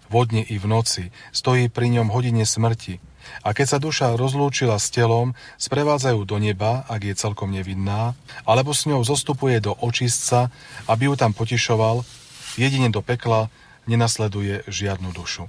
Vodne 0.08 0.40
i 0.40 0.56
v 0.56 0.64
noci, 0.64 1.12
stojí 1.36 1.68
pri 1.68 1.92
ňom 2.00 2.08
hodine 2.08 2.48
smrti. 2.48 2.96
A 3.44 3.52
keď 3.52 3.76
sa 3.76 3.78
duša 3.78 4.16
rozlúčila 4.16 4.80
s 4.80 4.88
telom, 4.88 5.36
sprevádzajú 5.60 6.24
do 6.24 6.40
neba, 6.40 6.88
ak 6.88 7.12
je 7.12 7.20
celkom 7.20 7.52
nevinná, 7.52 8.16
alebo 8.48 8.72
s 8.72 8.88
ňou 8.88 9.04
zostupuje 9.04 9.60
do 9.60 9.76
očistca, 9.84 10.48
aby 10.88 11.12
ju 11.12 11.14
tam 11.20 11.36
potišoval, 11.36 12.08
jedine 12.56 12.88
do 12.88 13.04
pekla, 13.04 13.52
nenasleduje 13.84 14.64
žiadnu 14.64 15.12
dušu. 15.12 15.44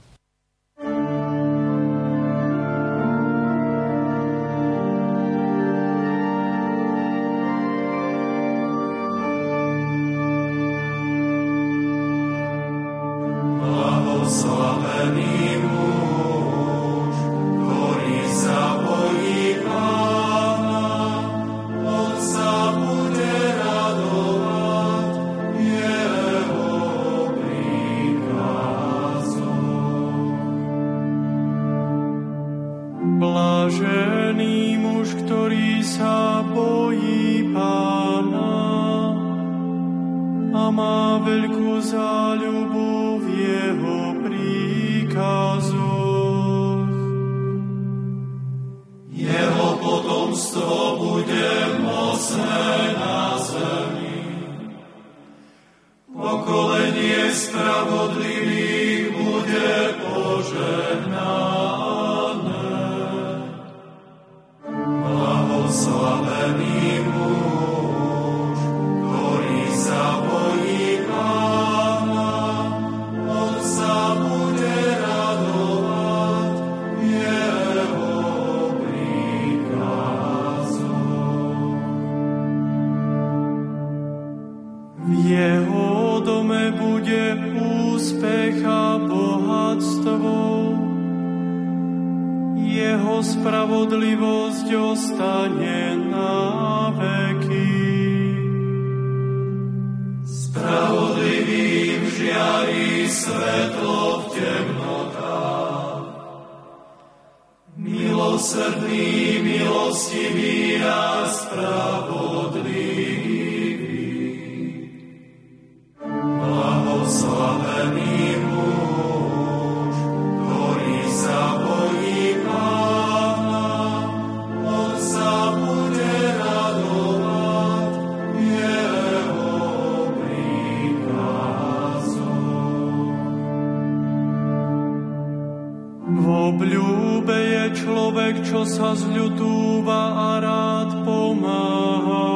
Čo 138.54 138.62
sa 138.70 138.94
zľutúva 138.94 140.14
a 140.14 140.30
rád 140.38 141.02
pomáha 141.02 142.34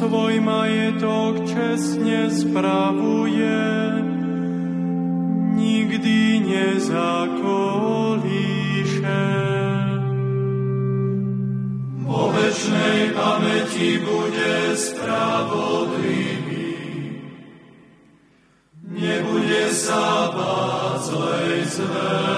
svoj 0.00 0.38
majetok 0.38 1.42
čestne 1.42 2.30
spravuje, 2.30 3.66
nikdy 5.58 6.46
nezakolíše. 6.46 9.26
Po 12.06 12.30
večnej 12.30 13.10
pamäti 13.14 13.98
bude 14.06 14.78
spravodlivý, 14.78 16.78
nebude 18.86 19.74
sa 19.74 20.30
báť 20.30 20.98
zlej 21.02 21.66
zvesti. 21.66 22.29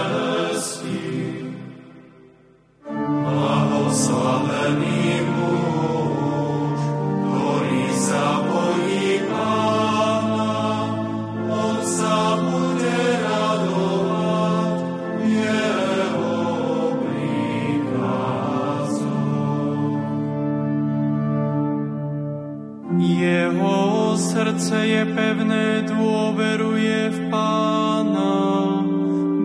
Srdce 24.17 24.77
je 24.87 25.05
pevné, 25.05 25.83
dôveruje 25.89 27.11
v 27.13 27.19
Pána. 27.31 28.85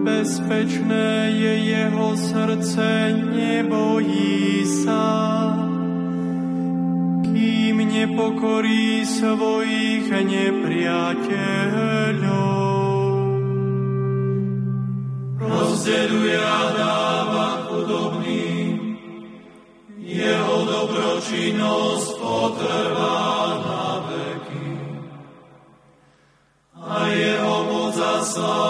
Bezpečné 0.04 1.36
je 1.36 1.54
jeho 1.72 2.16
srdce, 2.16 3.12
nebojí 3.32 4.66
sa. 4.66 5.52
Kým 7.28 7.78
nepokorí 7.86 9.06
svojich 9.06 10.10
nepriateľov. 10.12 11.08
Rozdeľuje 15.38 16.40
a 16.40 16.62
dáva 16.76 17.68
chudobným, 17.70 18.98
jeho 20.02 20.58
dobročinnosť 20.66 22.08
potrvá 22.20 23.37
song. 28.38 28.67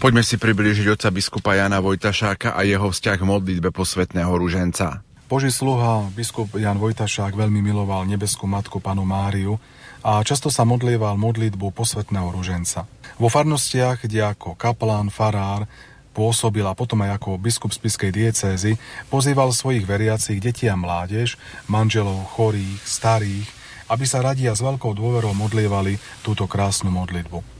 Poďme 0.00 0.24
si 0.24 0.40
priblížiť 0.40 0.96
otca 0.96 1.12
biskupa 1.12 1.60
Jana 1.60 1.76
Vojtašáka 1.76 2.56
a 2.56 2.64
jeho 2.64 2.88
vzťah 2.88 3.20
k 3.20 3.28
modlitbe 3.28 3.68
posvetného 3.68 4.32
ruženca. 4.32 5.04
Boží 5.28 5.52
sluha, 5.52 6.08
biskup 6.16 6.56
Jan 6.56 6.80
Vojtašák 6.80 7.36
veľmi 7.36 7.60
miloval 7.60 8.08
nebeskú 8.08 8.48
matku 8.48 8.80
panu 8.80 9.04
Máriu 9.04 9.60
a 10.00 10.24
často 10.24 10.48
sa 10.48 10.64
modlieval 10.64 11.20
modlitbu 11.20 11.76
posvetného 11.76 12.32
ruženca. 12.32 12.88
Vo 13.20 13.28
farnostiach, 13.28 14.08
kde 14.08 14.24
ako 14.24 14.56
kaplán, 14.56 15.12
farár, 15.12 15.68
pôsobil 16.16 16.64
a 16.64 16.72
potom 16.72 17.04
aj 17.04 17.20
ako 17.20 17.36
biskup 17.36 17.68
spiskej 17.68 18.08
diecézy, 18.08 18.80
pozýval 19.12 19.52
svojich 19.52 19.84
veriacich 19.84 20.40
detí 20.40 20.64
a 20.64 20.80
mládež, 20.80 21.36
manželov, 21.68 22.24
chorých, 22.32 22.80
starých, 22.88 23.48
aby 23.92 24.04
sa 24.08 24.24
radia 24.24 24.56
s 24.56 24.64
veľkou 24.64 24.96
dôverou 24.96 25.36
modlievali 25.36 26.00
túto 26.24 26.48
krásnu 26.48 26.88
modlitbu. 26.88 27.59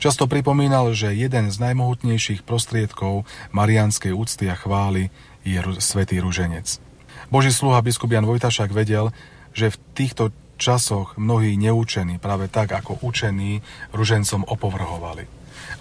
Často 0.00 0.24
pripomínal, 0.24 0.96
že 0.96 1.12
jeden 1.12 1.52
z 1.52 1.60
najmohutnejších 1.60 2.48
prostriedkov 2.48 3.28
marianskej 3.52 4.16
úcty 4.16 4.48
a 4.48 4.56
chvály 4.56 5.12
je 5.44 5.60
svätý 5.76 6.24
ruženec. 6.24 6.80
Boží 7.28 7.52
sluha 7.52 7.84
biskup 7.84 8.08
Jan 8.08 8.24
Vojtašák 8.24 8.72
vedel, 8.72 9.12
že 9.52 9.68
v 9.68 9.76
týchto 9.92 10.32
časoch 10.56 11.20
mnohí 11.20 11.52
neúčení, 11.60 12.16
práve 12.16 12.48
tak 12.48 12.72
ako 12.72 12.96
učení, 13.04 13.60
ružencom 13.92 14.48
opovrhovali. 14.48 15.28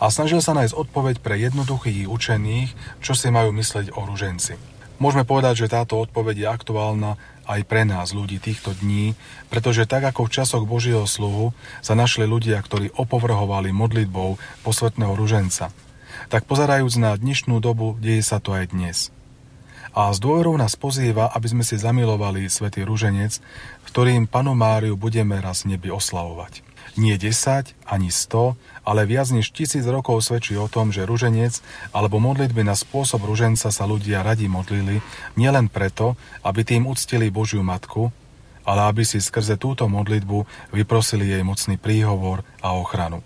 A 0.04 0.12
snažil 0.12 0.44
sa 0.44 0.52
nájsť 0.52 0.76
odpoveď 0.76 1.24
pre 1.24 1.40
jednoduchých 1.40 2.12
učených, 2.12 3.00
čo 3.00 3.16
si 3.16 3.32
majú 3.32 3.56
mysleť 3.56 3.96
o 3.96 4.04
ruženci. 4.04 4.60
Môžeme 5.00 5.24
povedať, 5.24 5.64
že 5.64 5.72
táto 5.72 5.96
odpoveď 5.96 6.44
je 6.44 6.48
aktuálna 6.52 7.16
aj 7.50 7.66
pre 7.66 7.82
nás, 7.82 8.14
ľudí 8.14 8.38
týchto 8.38 8.78
dní, 8.78 9.18
pretože 9.50 9.90
tak 9.90 10.06
ako 10.06 10.30
v 10.30 10.34
časoch 10.38 10.64
Božieho 10.70 11.10
sluhu 11.10 11.58
sa 11.82 11.98
našli 11.98 12.30
ľudia, 12.30 12.62
ktorí 12.62 12.94
opovrhovali 12.94 13.74
modlitbou 13.74 14.38
posvetného 14.62 15.18
ruženca, 15.18 15.74
tak 16.30 16.46
pozerajúc 16.46 17.02
na 17.02 17.18
dnešnú 17.18 17.58
dobu, 17.58 17.98
deje 17.98 18.22
sa 18.22 18.38
to 18.38 18.54
aj 18.54 18.70
dnes. 18.70 19.10
A 19.98 20.14
z 20.14 20.22
dôverou 20.22 20.54
nás 20.54 20.78
pozýva, 20.78 21.34
aby 21.34 21.50
sme 21.50 21.64
si 21.66 21.74
zamilovali 21.74 22.46
svätý 22.46 22.86
ruženec, 22.86 23.42
ktorým 23.90 24.30
panu 24.30 24.54
Máriu 24.54 24.94
budeme 24.94 25.42
raz 25.42 25.66
nebi 25.66 25.90
oslavovať. 25.90 26.69
Nie 26.98 27.20
10, 27.20 27.76
ani 27.86 28.10
100, 28.10 28.58
ale 28.88 29.06
viac 29.06 29.30
než 29.30 29.54
tisíc 29.54 29.86
rokov 29.86 30.26
svedčí 30.26 30.58
o 30.58 30.72
tom, 30.72 30.90
že 30.90 31.06
ruženec 31.06 31.62
alebo 31.94 32.18
modlitby 32.18 32.66
na 32.66 32.74
spôsob 32.74 33.22
ruženca 33.28 33.70
sa 33.70 33.84
ľudia 33.86 34.26
radi 34.26 34.50
modlili 34.50 35.04
nielen 35.38 35.70
preto, 35.70 36.18
aby 36.42 36.66
tým 36.66 36.90
uctili 36.90 37.30
Božiu 37.30 37.62
Matku, 37.62 38.10
ale 38.66 38.90
aby 38.90 39.06
si 39.06 39.22
skrze 39.22 39.58
túto 39.58 39.86
modlitbu 39.86 40.72
vyprosili 40.74 41.30
jej 41.30 41.44
mocný 41.46 41.78
príhovor 41.78 42.42
a 42.62 42.74
ochranu. 42.74 43.22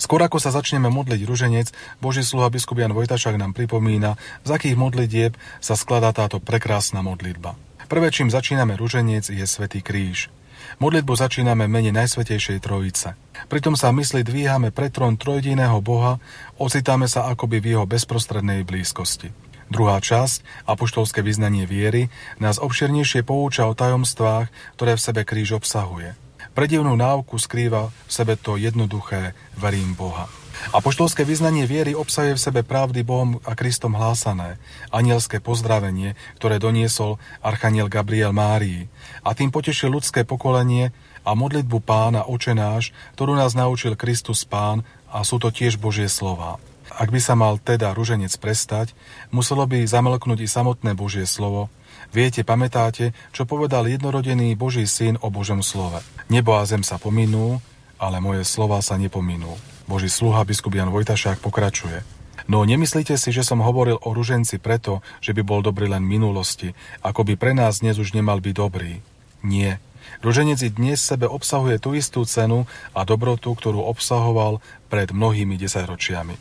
Skôr 0.00 0.18
ako 0.24 0.42
sa 0.42 0.50
začneme 0.50 0.90
modliť 0.90 1.20
ruženec, 1.22 1.66
Boží 2.02 2.26
sluha 2.26 2.50
biskup 2.50 2.80
Jan 2.80 2.96
Vojtašák 2.96 3.38
nám 3.38 3.54
pripomína, 3.54 4.18
z 4.42 4.50
akých 4.50 4.74
modlitieb 4.74 5.32
sa 5.62 5.78
skladá 5.78 6.10
táto 6.10 6.42
prekrásna 6.42 7.06
modlitba. 7.06 7.54
Prvé, 7.92 8.08
čím 8.08 8.32
začíname 8.32 8.72
ruženec, 8.74 9.28
je 9.28 9.44
Svetý 9.44 9.84
kríž. 9.84 10.32
Modlitbu 10.80 11.12
začíname 11.12 11.68
mene 11.68 11.92
Najsvetejšej 11.92 12.64
Trojice. 12.64 13.12
Pritom 13.52 13.76
sa 13.76 13.92
mysli 13.92 14.24
dvíhame 14.24 14.72
pre 14.72 14.88
trón 14.88 15.20
trojdiného 15.20 15.82
Boha, 15.84 16.16
ocitáme 16.56 17.04
sa 17.10 17.28
akoby 17.28 17.60
v 17.60 17.66
jeho 17.76 17.84
bezprostrednej 17.84 18.64
blízkosti. 18.64 19.28
Druhá 19.68 20.00
časť, 20.00 20.68
apoštolské 20.68 21.20
vyznanie 21.20 21.64
viery, 21.64 22.08
nás 22.40 22.60
obširnejšie 22.60 23.24
pouča 23.24 23.68
o 23.68 23.76
tajomstvách, 23.76 24.48
ktoré 24.76 24.96
v 24.96 25.04
sebe 25.04 25.22
kríž 25.24 25.56
obsahuje. 25.56 26.16
Predivnú 26.52 26.92
náuku 26.92 27.40
skrýva 27.40 27.88
v 27.88 28.12
sebe 28.12 28.36
to 28.36 28.60
jednoduché 28.60 29.32
verím 29.56 29.96
Boha. 29.96 30.28
Apoštolské 30.76 31.24
vyznanie 31.24 31.64
viery 31.64 31.96
obsahuje 31.96 32.36
v 32.36 32.44
sebe 32.44 32.60
pravdy 32.60 33.00
Bohom 33.02 33.40
a 33.48 33.56
Kristom 33.56 33.96
hlásané, 33.96 34.60
anielské 34.92 35.40
pozdravenie, 35.40 36.12
ktoré 36.36 36.60
doniesol 36.60 37.16
archaniel 37.40 37.88
Gabriel 37.88 38.36
Márii 38.36 38.92
a 39.22 39.34
tým 39.34 39.54
potešil 39.54 39.90
ľudské 39.90 40.26
pokolenie 40.26 40.90
a 41.22 41.30
modlitbu 41.38 41.78
pána 41.82 42.26
očenáš, 42.26 42.90
ktorú 43.14 43.38
nás 43.38 43.54
naučil 43.54 43.94
Kristus 43.94 44.42
pán 44.42 44.82
a 45.10 45.22
sú 45.22 45.38
to 45.38 45.54
tiež 45.54 45.78
Božie 45.78 46.10
slova. 46.10 46.58
Ak 46.92 47.08
by 47.08 47.20
sa 47.22 47.32
mal 47.32 47.56
teda 47.56 47.96
ruženec 47.96 48.36
prestať, 48.36 48.92
muselo 49.32 49.64
by 49.64 49.86
zamelknúť 49.86 50.44
i 50.44 50.48
samotné 50.50 50.92
Božie 50.92 51.24
slovo. 51.24 51.72
Viete, 52.12 52.44
pamätáte, 52.44 53.16
čo 53.32 53.48
povedal 53.48 53.88
jednorodený 53.88 54.52
Boží 54.58 54.84
syn 54.84 55.16
o 55.24 55.32
Božom 55.32 55.64
slove. 55.64 56.04
Nebo 56.28 56.52
a 56.52 56.68
zem 56.68 56.84
sa 56.84 57.00
pominú, 57.00 57.64
ale 57.96 58.20
moje 58.20 58.44
slova 58.44 58.84
sa 58.84 59.00
nepominú. 59.00 59.56
Boží 59.88 60.12
sluha 60.12 60.44
biskup 60.44 60.76
Jan 60.76 60.92
Vojtašák 60.92 61.40
pokračuje. 61.40 62.04
No 62.50 62.66
nemyslíte 62.66 63.14
si, 63.14 63.30
že 63.30 63.46
som 63.46 63.62
hovoril 63.62 63.96
o 64.02 64.10
ruženci 64.10 64.58
preto, 64.58 65.00
že 65.22 65.30
by 65.30 65.42
bol 65.46 65.60
dobrý 65.62 65.86
len 65.86 66.02
minulosti, 66.02 66.74
ako 67.00 67.22
by 67.22 67.34
pre 67.38 67.52
nás 67.54 67.80
dnes 67.80 67.96
už 68.02 68.12
nemal 68.18 68.42
byť 68.42 68.54
dobrý. 68.58 69.11
Nie. 69.42 69.82
Ruženec 70.22 70.62
i 70.62 70.70
dnes 70.70 71.02
sebe 71.02 71.26
obsahuje 71.26 71.82
tú 71.82 71.98
istú 71.98 72.22
cenu 72.22 72.66
a 72.94 73.02
dobrotu, 73.02 73.54
ktorú 73.54 73.82
obsahoval 73.82 74.62
pred 74.86 75.10
mnohými 75.10 75.58
desaťročiami. 75.58 76.38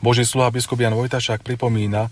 Boží 0.00 0.24
sluha 0.24 0.52
biskup 0.52 0.80
Jan 0.80 0.96
Vojtašák 0.96 1.44
pripomína, 1.44 2.08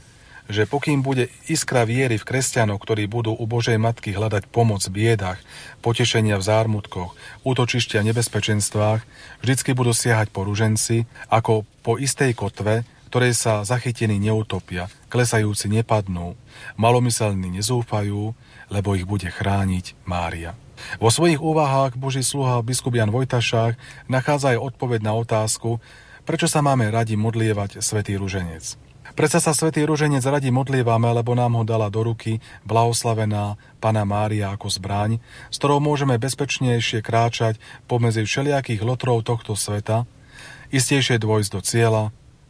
že 0.47 0.69
pokým 0.69 1.03
bude 1.03 1.27
iskra 1.51 1.83
viery 1.83 2.23
v 2.23 2.27
kresťanov, 2.27 2.79
ktorí 2.79 3.11
budú 3.11 3.35
u 3.35 3.45
Božej 3.51 3.83
Matky 3.83 4.15
hľadať 4.15 4.47
pomoc 4.47 4.79
v 4.87 4.95
biedach, 4.95 5.43
potešenia 5.83 6.39
v 6.39 6.47
zármutkoch, 6.47 7.19
útočištia 7.43 8.07
v 8.07 8.15
nebezpečenstvách, 8.15 9.03
vždycky 9.43 9.75
budú 9.75 9.91
siahať 9.91 10.31
po 10.31 10.47
ruženci, 10.47 11.11
ako 11.27 11.67
po 11.83 11.99
istej 11.99 12.39
kotve, 12.39 12.87
ktorej 13.11 13.35
sa 13.35 13.67
zachytení 13.67 14.19
neutopia, 14.23 14.87
klesajúci 15.11 15.67
nepadnú, 15.71 16.39
malomyselní 16.79 17.51
nezúfajú, 17.59 18.35
lebo 18.73 18.95
ich 18.99 19.07
bude 19.07 19.31
chrániť 19.31 19.95
Mária. 20.07 20.55
Vo 21.01 21.09
svojich 21.09 21.41
úvahách 21.41 21.97
Boží 21.97 22.21
sluha 22.21 22.61
biskup 22.61 22.93
Jan 22.95 23.09
Vojtašák 23.09 23.79
nachádza 24.13 24.53
aj 24.55 24.63
odpoveď 24.75 25.01
na 25.07 25.17
otázku, 25.17 25.81
Prečo 26.27 26.51
sa 26.51 26.59
máme 26.59 26.91
radi 26.91 27.15
modlievať 27.15 27.79
Svetý 27.79 28.19
Ruženec? 28.19 28.75
Prečo 29.15 29.39
sa 29.39 29.55
Svetý 29.55 29.87
Ruženec 29.87 30.27
radi 30.27 30.51
modlievame, 30.51 31.07
lebo 31.15 31.39
nám 31.39 31.55
ho 31.55 31.63
dala 31.63 31.87
do 31.87 32.03
ruky 32.03 32.43
blahoslavená 32.67 33.55
Pana 33.79 34.03
Mária 34.03 34.51
ako 34.51 34.67
zbraň, 34.67 35.23
s 35.55 35.57
ktorou 35.63 35.79
môžeme 35.79 36.19
bezpečnejšie 36.19 36.99
kráčať 37.07 37.63
pomedzi 37.87 38.27
všelijakých 38.27 38.83
lotrov 38.83 39.23
tohto 39.23 39.55
sveta, 39.55 40.03
istejšie 40.75 41.23
dôjsť 41.23 41.51
do 41.55 41.61
cieľa 41.63 42.05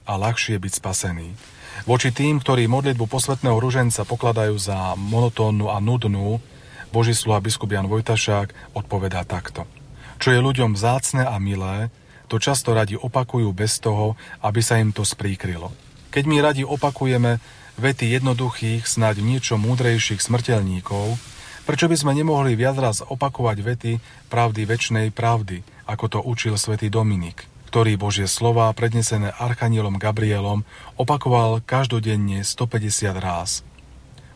a 0.09 0.13
ľahšie 0.17 0.57
byť 0.57 0.73
spasený. 0.81 1.56
Voči 1.85 2.09
tým, 2.09 2.41
ktorí 2.41 2.65
modlitbu 2.65 3.05
posvetného 3.05 3.61
ruženca 3.61 4.09
pokladajú 4.09 4.57
za 4.57 4.97
monotónnu 4.97 5.69
a 5.69 5.77
nudnú, 5.83 6.41
Boží 6.89 7.13
sluha 7.13 7.45
biskup 7.45 7.69
Jan 7.69 7.91
Vojtašák 7.91 8.73
odpovedá 8.73 9.27
takto. 9.29 9.69
Čo 10.17 10.33
je 10.33 10.41
ľuďom 10.41 10.73
vzácne 10.73 11.29
a 11.29 11.37
milé, 11.37 11.93
to 12.27 12.41
často 12.41 12.73
radi 12.73 12.97
opakujú 12.97 13.53
bez 13.53 13.77
toho, 13.79 14.17
aby 14.41 14.65
sa 14.65 14.81
im 14.81 14.97
to 14.97 15.05
spríkrylo. 15.05 15.71
Keď 16.09 16.25
my 16.25 16.37
radi 16.41 16.65
opakujeme 16.65 17.37
vety 17.77 18.17
jednoduchých, 18.17 18.89
snáď 18.89 19.21
niečo 19.21 19.61
múdrejších 19.61 20.25
smrteľníkov, 20.25 21.21
prečo 21.69 21.87
by 21.91 21.97
sme 21.99 22.17
nemohli 22.17 22.57
viac 22.57 22.81
raz 22.81 23.05
opakovať 23.05 23.57
vety 23.61 23.93
pravdy 24.33 24.65
väčšnej 24.65 25.07
pravdy, 25.13 25.61
ako 25.85 26.05
to 26.09 26.19
učil 26.25 26.57
svätý 26.57 26.89
Dominik, 26.89 27.45
ktorý 27.77 28.01
Božie 28.01 28.25
slová 28.25 28.73
prednesené 28.73 29.37
Archanielom 29.37 30.01
Gabrielom 30.01 30.65
opakoval 30.97 31.61
každodenne 31.61 32.41
150 32.41 33.13
ráz. 33.21 33.69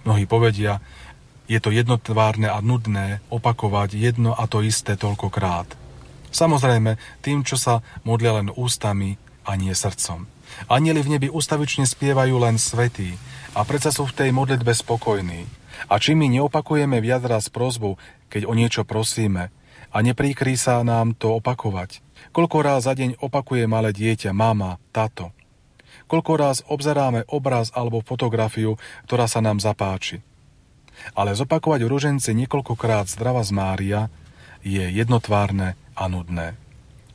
Mnohí 0.04 0.28
povedia, 0.28 0.84
je 1.48 1.56
to 1.56 1.72
jednotvárne 1.72 2.52
a 2.52 2.60
nudné 2.60 3.24
opakovať 3.32 3.96
jedno 3.96 4.36
a 4.36 4.44
to 4.44 4.60
isté 4.60 4.92
toľkokrát. 4.92 5.72
Samozrejme, 6.28 7.00
tým, 7.24 7.40
čo 7.40 7.56
sa 7.56 7.80
modlia 8.04 8.36
len 8.36 8.52
ústami 8.52 9.16
a 9.48 9.56
nie 9.56 9.72
srdcom. 9.72 10.28
Anieli 10.68 11.00
v 11.00 11.16
nebi 11.16 11.28
ustavične 11.32 11.88
spievajú 11.88 12.36
len 12.44 12.60
svetí 12.60 13.16
a 13.56 13.64
predsa 13.64 13.88
sú 13.88 14.04
v 14.04 14.20
tej 14.20 14.36
modlitbe 14.36 14.76
spokojní. 14.76 15.48
A 15.88 15.96
či 15.96 16.12
my 16.12 16.28
neopakujeme 16.28 17.00
viac 17.00 17.24
raz 17.24 17.48
prozbu, 17.48 17.96
keď 18.28 18.44
o 18.44 18.52
niečo 18.52 18.84
prosíme, 18.84 19.48
a 19.90 19.96
nepríkrí 20.04 20.60
sa 20.60 20.84
nám 20.84 21.16
to 21.16 21.40
opakovať. 21.40 22.04
Koľko 22.30 22.56
ráz 22.62 22.86
za 22.86 22.94
deň 22.94 23.18
opakuje 23.18 23.66
malé 23.66 23.90
dieťa, 23.90 24.30
mama, 24.30 24.78
tato. 24.94 25.34
Koľko 26.06 26.32
ráz 26.38 26.58
obzeráme 26.70 27.26
obraz 27.26 27.74
alebo 27.74 28.06
fotografiu, 28.06 28.78
ktorá 29.10 29.26
sa 29.26 29.42
nám 29.42 29.58
zapáči. 29.58 30.22
Ale 31.18 31.34
zopakovať 31.34 31.82
ružence 31.90 32.30
niekoľkokrát 32.30 33.10
zdrava 33.10 33.42
z 33.42 33.50
Mária 33.50 34.00
je 34.62 34.84
jednotvárne 34.94 35.74
a 35.98 36.04
nudné. 36.06 36.54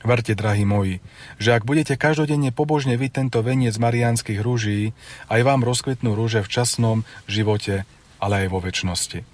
Verte, 0.06 0.38
drahí 0.38 0.68
moji, 0.68 1.02
že 1.42 1.58
ak 1.58 1.66
budete 1.66 1.98
každodenne 1.98 2.54
pobožne 2.54 2.94
vy 2.94 3.10
tento 3.10 3.42
veniec 3.42 3.74
mariánskych 3.80 4.38
rúží, 4.38 4.94
aj 5.34 5.42
vám 5.42 5.66
rozkvetnú 5.66 6.14
rúže 6.14 6.46
v 6.46 6.52
časnom 6.52 6.98
živote, 7.26 7.90
ale 8.22 8.46
aj 8.46 8.48
vo 8.54 8.60
väčšnosti. 8.62 9.26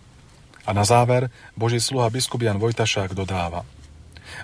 A 0.63 0.71
na 0.71 0.85
záver 0.85 1.33
Boží 1.57 1.81
sluha 1.81 2.07
biskup 2.13 2.45
Jan 2.45 2.61
Vojtašák 2.61 3.11
dodáva. 3.17 3.65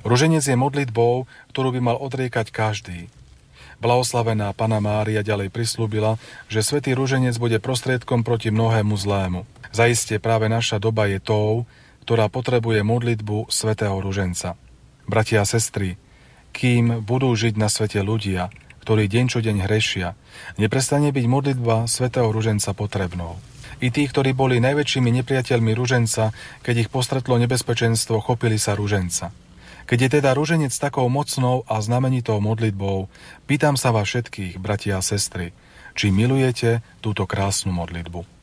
Ruženec 0.05 0.43
je 0.45 0.57
modlitbou, 0.57 1.29
ktorú 1.53 1.69
by 1.73 1.81
mal 1.81 1.97
odriekať 1.97 2.53
každý. 2.53 3.09
Blahoslavená 3.77 4.49
Pana 4.57 4.81
Mária 4.81 5.21
ďalej 5.21 5.53
prislúbila, 5.53 6.17
že 6.49 6.65
svätý 6.65 6.97
ruženec 6.97 7.37
bude 7.37 7.61
prostriedkom 7.61 8.25
proti 8.25 8.49
mnohému 8.49 8.97
zlému. 8.97 9.45
Zaistie 9.69 10.17
práve 10.17 10.49
naša 10.49 10.81
doba 10.81 11.05
je 11.05 11.21
tou, 11.21 11.69
ktorá 12.01 12.25
potrebuje 12.25 12.81
modlitbu 12.81 13.53
svätého 13.53 13.93
ruženca. 14.01 14.57
Bratia 15.05 15.43
a 15.43 15.47
sestry, 15.47 16.01
kým 16.57 17.05
budú 17.05 17.29
žiť 17.37 17.53
na 17.53 17.69
svete 17.69 18.01
ľudia, 18.01 18.49
ktorí 18.81 19.05
deň 19.05 19.25
čo 19.29 19.39
deň 19.45 19.67
hrešia, 19.67 20.17
neprestane 20.57 21.13
byť 21.13 21.25
modlitba 21.29 21.85
svätého 21.85 22.31
ruženca 22.33 22.73
potrebnou. 22.73 23.37
I 23.77 23.93
tí, 23.93 24.09
ktorí 24.09 24.33
boli 24.33 24.57
najväčšími 24.57 25.13
nepriateľmi 25.21 25.77
ruženca, 25.77 26.33
keď 26.65 26.75
ich 26.87 26.89
postretlo 26.89 27.37
nebezpečenstvo, 27.37 28.25
chopili 28.25 28.57
sa 28.57 28.73
ruženca. 28.73 29.29
Keď 29.87 29.99
je 30.03 30.09
teda 30.19 30.35
ruženec 30.35 30.75
takou 30.75 31.07
mocnou 31.07 31.63
a 31.63 31.79
znamenitou 31.79 32.43
modlitbou, 32.43 33.07
pýtam 33.47 33.79
sa 33.79 33.95
vás 33.95 34.11
všetkých, 34.11 34.59
bratia 34.59 34.99
a 34.99 35.05
sestry, 35.05 35.55
či 35.95 36.11
milujete 36.11 36.83
túto 36.99 37.23
krásnu 37.23 37.71
modlitbu. 37.71 38.36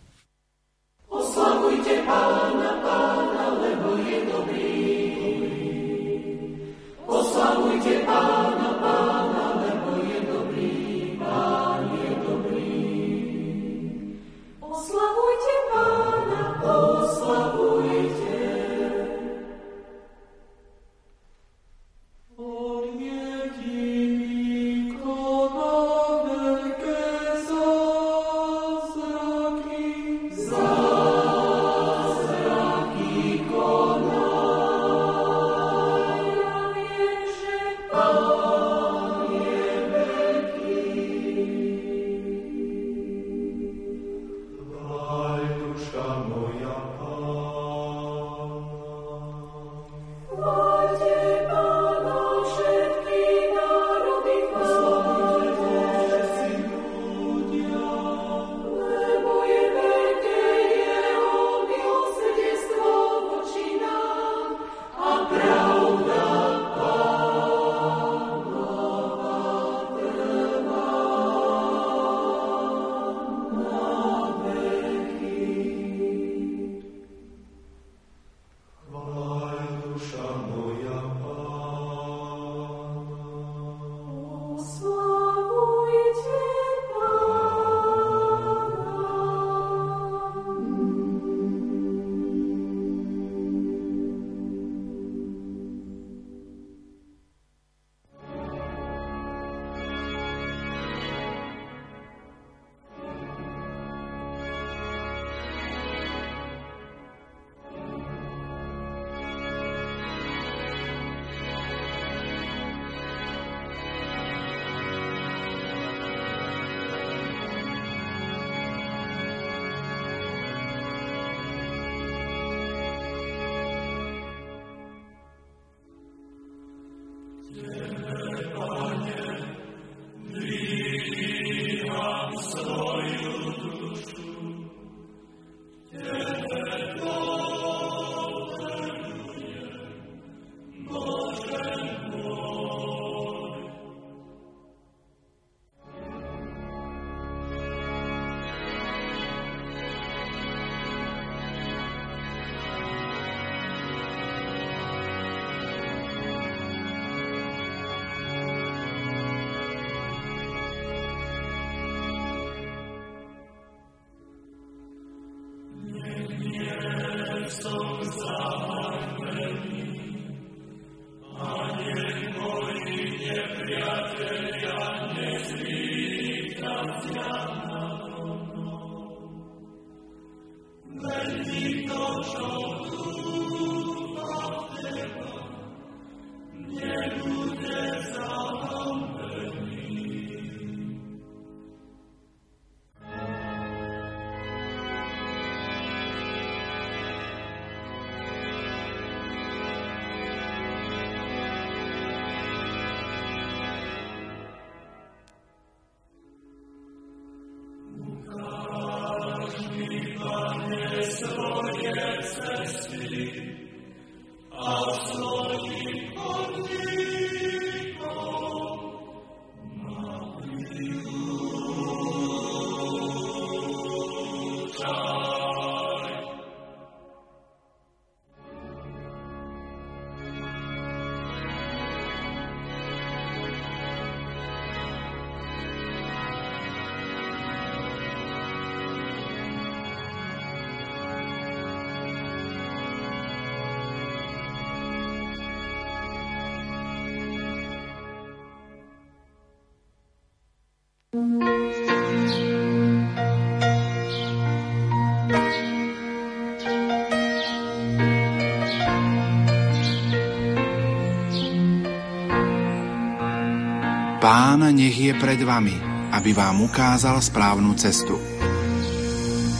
Pán 264.24 264.72
nech 264.72 264.96
je 264.96 265.12
pred 265.20 265.36
vami, 265.44 265.76
aby 266.08 266.32
vám 266.32 266.64
ukázal 266.64 267.20
správnu 267.20 267.76
cestu. 267.76 268.16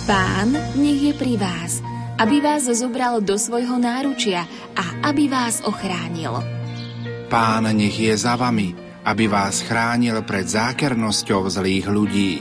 Pán 0.09 0.57
nech 0.73 1.01
je 1.05 1.13
pri 1.13 1.37
vás, 1.37 1.85
aby 2.17 2.41
vás 2.41 2.65
zobral 2.73 3.21
do 3.21 3.37
svojho 3.37 3.77
náručia 3.77 4.49
a 4.73 5.13
aby 5.13 5.29
vás 5.29 5.61
ochránil. 5.69 6.41
Pán 7.29 7.69
nech 7.77 7.93
je 7.93 8.17
za 8.17 8.41
vami, 8.41 8.84
aby 9.05 9.29
vás 9.29 9.61
chránil 9.61 10.25
pred 10.25 10.49
zákernosťou 10.49 11.53
zlých 11.53 11.87
ľudí. 11.87 12.35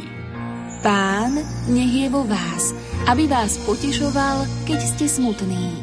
Pán 0.83 1.39
nech 1.71 1.93
je 1.95 2.07
vo 2.11 2.27
vás, 2.27 2.75
aby 3.07 3.27
vás 3.27 3.59
potešoval, 3.63 4.67
keď 4.67 4.79
ste 4.83 5.05
smutní. 5.07 5.79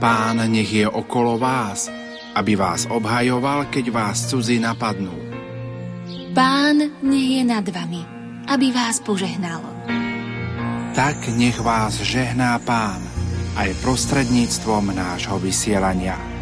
Pán 0.00 0.40
nech 0.48 0.68
je 0.68 0.86
okolo 0.88 1.36
vás, 1.36 1.88
aby 2.36 2.56
vás 2.56 2.84
obhajoval, 2.88 3.68
keď 3.72 3.92
vás 3.92 4.28
cudzí 4.28 4.60
napadnú. 4.60 5.12
Pán 6.32 6.80
nech 7.02 7.28
je 7.40 7.42
nad 7.44 7.64
vami, 7.64 8.04
aby 8.48 8.72
vás 8.72 9.00
požehnal. 9.04 9.64
Tak 10.96 11.28
nech 11.36 11.60
vás 11.60 12.00
žehná 12.00 12.56
Pán 12.62 13.00
aj 13.58 13.74
prostredníctvom 13.82 14.94
nášho 14.94 15.36
vysielania. 15.42 16.37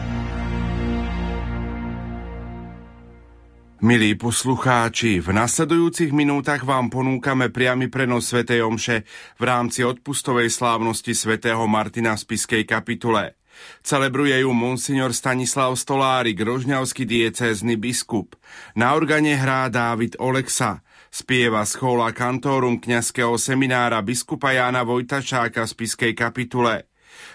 Milí 3.77 4.17
poslucháči, 4.17 5.21
v 5.21 5.37
nasledujúcich 5.37 6.09
minútach 6.09 6.65
vám 6.65 6.89
ponúkame 6.89 7.53
priamy 7.53 7.93
prenos 7.93 8.33
Sv. 8.33 8.49
Omše 8.49 9.05
v 9.37 9.43
rámci 9.45 9.85
odpustovej 9.85 10.49
slávnosti 10.49 11.13
svätého 11.13 11.61
Martina 11.69 12.17
v 12.17 12.25
Spiskej 12.25 12.65
kapitule. 12.65 13.37
Celebruje 13.85 14.41
ju 14.41 14.57
monsignor 14.57 15.13
Stanislav 15.13 15.77
Stolárik, 15.77 16.41
rožňavský 16.41 17.05
diecézny 17.05 17.77
biskup. 17.77 18.41
Na 18.73 18.97
organe 18.97 19.37
hrá 19.37 19.69
Dávid 19.69 20.17
Oleksa. 20.25 20.81
Spieva 21.13 21.61
schola 21.69 22.17
kantórum 22.17 22.81
kňazského 22.81 23.37
seminára 23.37 24.01
biskupa 24.01 24.57
Jána 24.57 24.89
Vojtašáka 24.89 25.69
v 25.69 25.73
spiskej 25.77 26.13
kapitule. 26.17 26.89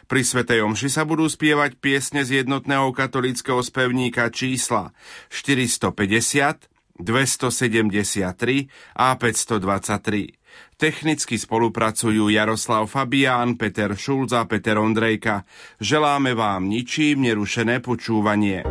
Pri 0.06 0.22
Svetej 0.26 0.64
Omši 0.66 0.90
sa 0.92 1.04
budú 1.08 1.28
spievať 1.28 1.78
piesne 1.80 2.22
z 2.24 2.44
jednotného 2.44 2.92
katolického 2.92 3.62
spevníka 3.64 4.30
čísla 4.34 4.92
450, 5.30 6.68
273 7.02 8.70
a 8.98 9.08
523. 9.18 10.38
Technicky 10.76 11.38
spolupracujú 11.38 12.28
Jaroslav 12.34 12.90
Fabián, 12.90 13.56
Peter 13.56 13.94
Šulc 13.94 14.34
a 14.34 14.50
Peter 14.50 14.82
Ondrejka. 14.82 15.46
Želáme 15.78 16.34
vám 16.34 16.68
ničím 16.68 17.24
nerušené 17.26 17.80
počúvanie. 17.80 18.66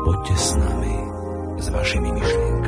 Poďte 0.00 0.34
s 0.38 0.48
nami, 0.56 0.96
s 1.60 1.66
vašimi 1.68 2.10
myšlienkami 2.14 2.60